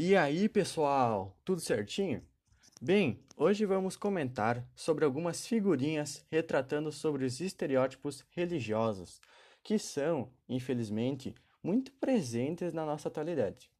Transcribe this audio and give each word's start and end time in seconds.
E 0.00 0.14
aí, 0.14 0.48
pessoal, 0.48 1.36
tudo 1.44 1.60
certinho? 1.60 2.22
Bem, 2.80 3.18
hoje 3.36 3.66
vamos 3.66 3.96
comentar 3.96 4.64
sobre 4.72 5.04
algumas 5.04 5.44
figurinhas 5.44 6.24
retratando 6.30 6.92
sobre 6.92 7.24
os 7.24 7.40
estereótipos 7.40 8.24
religiosos, 8.30 9.20
que 9.60 9.76
são, 9.76 10.30
infelizmente, 10.48 11.34
muito 11.60 11.90
presentes 11.94 12.72
na 12.72 12.86
nossa 12.86 13.08
atualidade. 13.08 13.72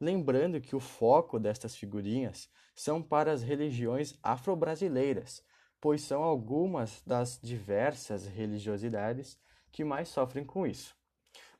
Lembrando 0.00 0.62
que 0.62 0.74
o 0.74 0.80
foco 0.80 1.38
destas 1.38 1.76
figurinhas 1.76 2.48
são 2.74 3.02
para 3.02 3.30
as 3.30 3.42
religiões 3.42 4.18
afro-brasileiras, 4.22 5.44
pois 5.78 6.00
são 6.00 6.22
algumas 6.22 7.02
das 7.06 7.38
diversas 7.38 8.26
religiosidades 8.26 9.38
que 9.70 9.84
mais 9.84 10.08
sofrem 10.08 10.42
com 10.42 10.66
isso. 10.66 10.96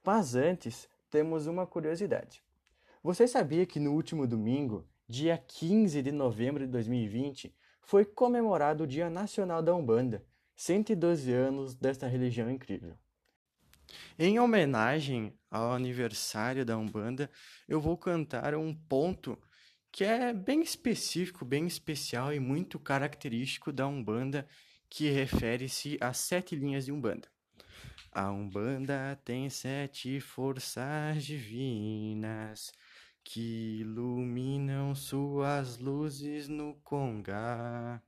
Mas 0.03 0.35
antes, 0.35 0.89
temos 1.11 1.47
uma 1.47 1.67
curiosidade. 1.67 2.43
Você 3.03 3.27
sabia 3.27 3.65
que 3.65 3.81
no 3.81 3.95
último 3.95 4.27
domingo, 4.27 4.87
dia 5.09 5.39
15 5.39 6.03
de 6.03 6.13
novembro 6.13 6.67
de 6.67 6.71
2020, 6.71 7.57
foi 7.81 8.05
comemorado 8.05 8.85
o 8.85 8.87
Dia 8.87 9.09
Nacional 9.09 9.63
da 9.63 9.75
Umbanda, 9.75 10.23
112 10.55 11.33
anos 11.33 11.75
desta 11.75 12.07
religião 12.07 12.51
incrível. 12.51 12.95
Em 14.19 14.39
homenagem 14.39 15.33
ao 15.51 15.73
aniversário 15.73 16.63
da 16.63 16.77
Umbanda, 16.77 17.31
eu 17.67 17.81
vou 17.81 17.97
cantar 17.97 18.55
um 18.55 18.75
ponto 18.75 19.39
que 19.91 20.05
é 20.05 20.35
bem 20.35 20.61
específico, 20.61 21.43
bem 21.43 21.67
especial 21.67 22.35
e 22.35 22.39
muito 22.39 22.79
característico 22.79 23.73
da 23.73 23.87
Umbanda, 23.89 24.47
que 24.91 25.09
refere-se 25.09 25.97
às 26.03 26.19
sete 26.19 26.55
linhas 26.55 26.85
de 26.85 26.93
Umbanda. 26.93 27.29
A 28.13 28.31
Umbanda 28.31 29.19
tem 29.25 29.49
sete 29.49 30.21
forças 30.21 31.25
divinas 31.25 32.75
que 33.25 33.81
iluminam 33.81 34.95
suas 34.95 35.79
luzes 35.79 36.49
no 36.49 36.75
Congá. 36.83 38.03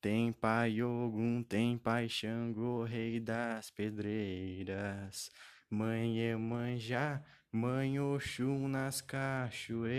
Tem 0.00 0.32
Pai 0.32 0.82
Ogum, 0.82 1.42
tem 1.42 1.78
Pai 1.78 2.08
Xangô, 2.08 2.82
rei 2.84 3.20
das 3.20 3.70
pedreiras. 3.70 5.30
Mãe 5.70 6.18
Emanjá, 6.18 7.22
Mãe 7.52 8.00
Oxum 8.00 8.66
nas 8.68 9.00
cachoeiras. 9.00 9.90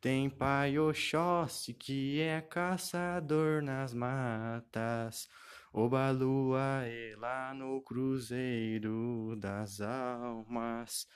Tem 0.00 0.30
Pai 0.30 0.78
Oxóssi, 0.78 1.74
que 1.74 2.20
é 2.20 2.40
caçador 2.40 3.62
nas 3.62 3.92
matas. 3.92 5.28
Obalua 5.72 6.88
e 6.88 7.14
lá 7.16 7.52
no 7.52 7.82
cruzeiro 7.82 9.36
das 9.36 9.80
almas. 9.80 11.06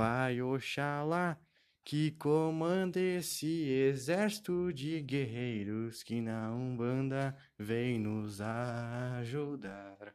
Pai 0.00 0.40
Oxalá, 0.40 1.36
que 1.84 2.12
comanda 2.12 2.98
esse 2.98 3.68
exército 3.68 4.72
de 4.72 4.98
guerreiros 5.02 6.02
que 6.02 6.22
na 6.22 6.50
Umbanda 6.52 7.36
vem 7.58 7.98
nos 7.98 8.40
ajudar. 8.40 10.14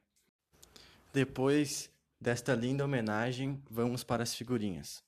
Depois 1.14 1.94
desta 2.20 2.56
linda 2.56 2.84
homenagem, 2.84 3.62
vamos 3.70 4.04
para 4.04 4.24
as 4.24 4.34
figurinhas. 4.34 5.04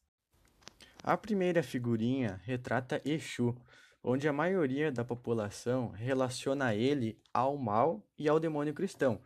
A 1.04 1.18
primeira 1.18 1.64
figurinha 1.64 2.40
retrata 2.44 3.02
Exu, 3.04 3.58
onde 4.04 4.28
a 4.28 4.34
maioria 4.34 4.92
da 4.92 5.04
população 5.04 5.90
relaciona 5.90 6.76
ele 6.76 7.20
ao 7.34 7.58
mal 7.58 8.08
e 8.16 8.30
ao 8.30 8.40
demônio 8.40 8.76
cristão, 8.76 9.20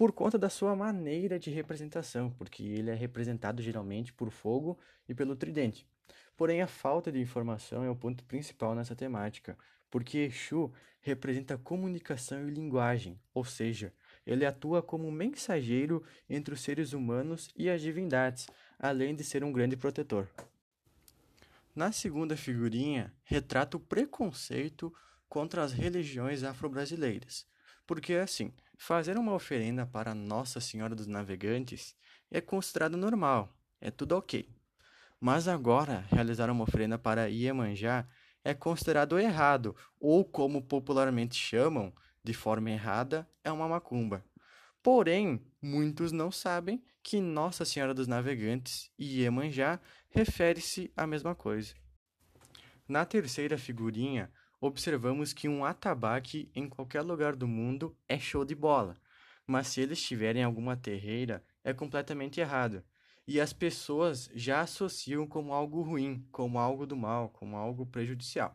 por 0.00 0.12
conta 0.12 0.38
da 0.38 0.48
sua 0.48 0.74
maneira 0.74 1.38
de 1.38 1.50
representação, 1.50 2.30
porque 2.30 2.62
ele 2.62 2.88
é 2.88 2.94
representado 2.94 3.60
geralmente 3.60 4.14
por 4.14 4.30
fogo 4.30 4.78
e 5.06 5.14
pelo 5.14 5.36
tridente. 5.36 5.86
Porém, 6.38 6.62
a 6.62 6.66
falta 6.66 7.12
de 7.12 7.20
informação 7.20 7.84
é 7.84 7.90
o 7.90 7.94
ponto 7.94 8.24
principal 8.24 8.74
nessa 8.74 8.96
temática, 8.96 9.58
porque 9.90 10.16
Exu 10.20 10.72
representa 11.02 11.58
comunicação 11.58 12.48
e 12.48 12.50
linguagem, 12.50 13.20
ou 13.34 13.44
seja, 13.44 13.92
ele 14.26 14.46
atua 14.46 14.82
como 14.82 15.12
mensageiro 15.12 16.02
entre 16.30 16.54
os 16.54 16.62
seres 16.62 16.94
humanos 16.94 17.50
e 17.54 17.68
as 17.68 17.82
divindades, 17.82 18.48
além 18.78 19.14
de 19.14 19.22
ser 19.22 19.44
um 19.44 19.52
grande 19.52 19.76
protetor. 19.76 20.26
Na 21.76 21.92
segunda 21.92 22.38
figurinha, 22.38 23.12
retrata 23.22 23.76
o 23.76 23.80
preconceito 23.80 24.90
contra 25.28 25.62
as 25.62 25.74
religiões 25.74 26.42
afro-brasileiras, 26.42 27.46
porque 27.90 28.14
assim, 28.14 28.52
fazer 28.78 29.18
uma 29.18 29.34
oferenda 29.34 29.84
para 29.84 30.14
Nossa 30.14 30.60
Senhora 30.60 30.94
dos 30.94 31.08
Navegantes 31.08 31.96
é 32.30 32.40
considerado 32.40 32.96
normal, 32.96 33.52
é 33.80 33.90
tudo 33.90 34.16
ok. 34.16 34.48
Mas 35.18 35.48
agora, 35.48 36.06
realizar 36.08 36.48
uma 36.50 36.62
oferenda 36.62 36.96
para 36.96 37.28
Iemanjá 37.28 38.06
é 38.44 38.54
considerado 38.54 39.18
errado, 39.18 39.74
ou 39.98 40.24
como 40.24 40.62
popularmente 40.62 41.34
chamam, 41.34 41.92
de 42.22 42.32
forma 42.32 42.70
errada, 42.70 43.28
é 43.42 43.50
uma 43.50 43.66
macumba. 43.66 44.24
Porém, 44.80 45.44
muitos 45.60 46.12
não 46.12 46.30
sabem 46.30 46.80
que 47.02 47.20
Nossa 47.20 47.64
Senhora 47.64 47.92
dos 47.92 48.06
Navegantes 48.06 48.88
e 48.96 49.22
Iemanjá 49.22 49.80
refere-se 50.10 50.92
à 50.96 51.08
mesma 51.08 51.34
coisa. 51.34 51.74
Na 52.86 53.04
terceira 53.04 53.58
figurinha, 53.58 54.30
observamos 54.60 55.32
que 55.32 55.48
um 55.48 55.64
atabaque 55.64 56.50
em 56.54 56.68
qualquer 56.68 57.02
lugar 57.02 57.34
do 57.34 57.48
mundo 57.48 57.96
é 58.08 58.18
show 58.18 58.44
de 58.44 58.54
bola, 58.54 58.96
mas 59.46 59.68
se 59.68 59.80
ele 59.80 59.94
estiver 59.94 60.36
em 60.36 60.44
alguma 60.44 60.76
terreira, 60.76 61.42
é 61.64 61.72
completamente 61.72 62.40
errado, 62.40 62.84
e 63.26 63.40
as 63.40 63.52
pessoas 63.52 64.30
já 64.34 64.60
associam 64.60 65.26
como 65.26 65.52
algo 65.52 65.82
ruim, 65.82 66.26
como 66.30 66.58
algo 66.58 66.86
do 66.86 66.96
mal, 66.96 67.30
como 67.30 67.56
algo 67.56 67.86
prejudicial. 67.86 68.52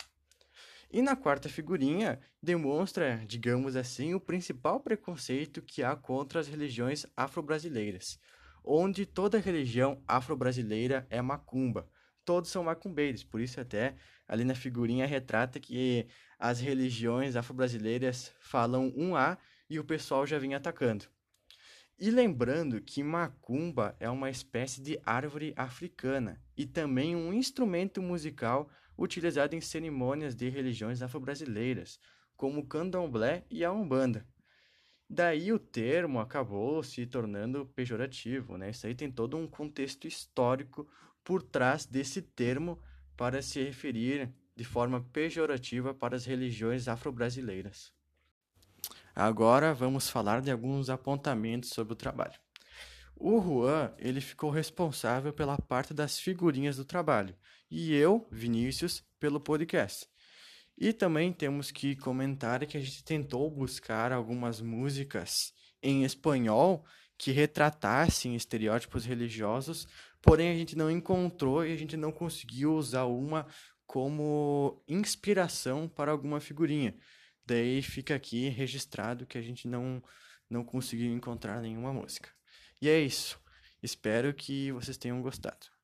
E 0.91 1.01
na 1.01 1.15
quarta 1.15 1.49
figurinha, 1.49 2.19
demonstra, 2.41 3.23
digamos 3.27 3.75
assim, 3.75 4.13
o 4.13 4.19
principal 4.19 4.79
preconceito 4.79 5.61
que 5.61 5.83
há 5.83 5.95
contra 5.95 6.39
as 6.39 6.47
religiões 6.47 7.05
afro-brasileiras, 7.17 8.19
onde 8.63 9.05
toda 9.05 9.39
religião 9.39 10.01
afro-brasileira 10.07 11.05
é 11.09 11.21
macumba. 11.21 11.89
Todos 12.25 12.49
são 12.49 12.63
macumbeiros, 12.63 13.23
por 13.23 13.39
isso 13.39 13.61
até 13.61 13.95
ali 14.27 14.43
na 14.43 14.55
figurinha 14.55 15.05
retrata 15.05 15.59
que 15.59 16.07
as 16.39 16.59
religiões 16.59 17.35
afro-brasileiras 17.35 18.33
falam 18.39 18.91
um 18.97 19.15
A 19.15 19.37
e 19.69 19.79
o 19.79 19.85
pessoal 19.85 20.25
já 20.25 20.39
vinha 20.39 20.57
atacando. 20.57 21.05
E 21.97 22.09
lembrando 22.09 22.81
que 22.81 23.01
macumba 23.03 23.95
é 23.99 24.09
uma 24.09 24.29
espécie 24.29 24.81
de 24.81 24.99
árvore 25.05 25.53
africana 25.55 26.41
e 26.57 26.65
também 26.65 27.15
um 27.15 27.31
instrumento 27.31 28.01
musical 28.01 28.69
utilizado 28.97 29.55
em 29.55 29.61
cerimônias 29.61 30.35
de 30.35 30.49
religiões 30.49 31.01
afro-brasileiras, 31.01 31.99
como 32.35 32.61
o 32.61 32.65
candomblé 32.65 33.45
e 33.49 33.63
a 33.63 33.71
umbanda. 33.71 34.27
Daí 35.09 35.53
o 35.53 35.59
termo 35.59 36.19
acabou 36.19 36.81
se 36.83 37.05
tornando 37.05 37.65
pejorativo, 37.67 38.57
né? 38.57 38.71
Isso 38.71 38.87
aí 38.87 38.95
tem 38.95 39.11
todo 39.11 39.37
um 39.37 39.47
contexto 39.47 40.07
histórico 40.07 40.89
por 41.25 41.43
trás 41.43 41.85
desse 41.85 42.21
termo 42.21 42.79
para 43.17 43.41
se 43.41 43.61
referir 43.61 44.31
de 44.55 44.63
forma 44.63 45.01
pejorativa 45.11 45.93
para 45.93 46.15
as 46.15 46.23
religiões 46.23 46.87
afro-brasileiras. 46.87 47.91
Agora 49.13 49.73
vamos 49.73 50.09
falar 50.09 50.41
de 50.41 50.51
alguns 50.51 50.89
apontamentos 50.89 51.71
sobre 51.71 51.93
o 51.93 51.97
trabalho. 51.97 52.39
O 53.17 53.41
Juan, 53.41 53.93
ele 53.97 54.21
ficou 54.21 54.49
responsável 54.49 55.33
pela 55.33 55.57
parte 55.57 55.93
das 55.93 56.19
figurinhas 56.19 56.77
do 56.77 56.85
trabalho 56.85 57.35
e 57.71 57.93
eu, 57.93 58.27
Vinícius, 58.31 59.03
pelo 59.19 59.39
podcast. 59.39 60.07
E 60.77 60.93
também 60.93 61.31
temos 61.31 61.71
que 61.71 61.95
comentar 61.95 62.65
que 62.65 62.77
a 62.77 62.81
gente 62.81 63.03
tentou 63.03 63.49
buscar 63.49 64.11
algumas 64.11 64.61
músicas 64.61 65.53
em 65.81 66.03
espanhol 66.03 66.85
que 67.17 67.31
retratassem 67.31 68.35
estereótipos 68.35 69.05
religiosos, 69.05 69.87
porém 70.21 70.49
a 70.49 70.55
gente 70.55 70.75
não 70.75 70.89
encontrou 70.91 71.65
e 71.65 71.71
a 71.71 71.77
gente 71.77 71.95
não 71.95 72.11
conseguiu 72.11 72.73
usar 72.73 73.05
uma 73.05 73.47
como 73.85 74.83
inspiração 74.87 75.87
para 75.87 76.11
alguma 76.11 76.39
figurinha. 76.39 76.95
Daí 77.45 77.81
fica 77.81 78.15
aqui 78.15 78.49
registrado 78.49 79.25
que 79.25 79.37
a 79.37 79.41
gente 79.41 79.67
não, 79.67 80.03
não 80.49 80.63
conseguiu 80.63 81.13
encontrar 81.13 81.61
nenhuma 81.61 81.93
música. 81.93 82.29
E 82.81 82.89
é 82.89 82.99
isso. 82.99 83.39
Espero 83.81 84.33
que 84.33 84.71
vocês 84.71 84.97
tenham 84.97 85.21
gostado. 85.21 85.74